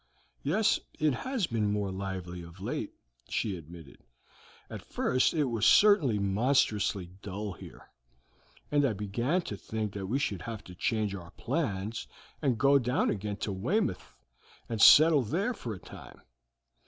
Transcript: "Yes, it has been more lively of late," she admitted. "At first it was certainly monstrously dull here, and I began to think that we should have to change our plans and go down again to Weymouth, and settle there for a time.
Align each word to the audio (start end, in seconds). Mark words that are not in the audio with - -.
"Yes, 0.41 0.79
it 0.97 1.13
has 1.13 1.45
been 1.45 1.71
more 1.71 1.91
lively 1.91 2.41
of 2.41 2.59
late," 2.59 2.95
she 3.29 3.55
admitted. 3.55 3.99
"At 4.67 4.81
first 4.81 5.31
it 5.35 5.43
was 5.43 5.63
certainly 5.63 6.17
monstrously 6.17 7.11
dull 7.21 7.53
here, 7.53 7.91
and 8.71 8.83
I 8.83 8.93
began 8.93 9.43
to 9.43 9.55
think 9.55 9.93
that 9.93 10.07
we 10.07 10.17
should 10.17 10.41
have 10.41 10.63
to 10.63 10.73
change 10.73 11.13
our 11.13 11.29
plans 11.29 12.07
and 12.41 12.57
go 12.57 12.79
down 12.79 13.11
again 13.11 13.37
to 13.45 13.51
Weymouth, 13.51 14.15
and 14.67 14.81
settle 14.81 15.21
there 15.21 15.53
for 15.53 15.71
a 15.75 15.79
time. 15.79 16.19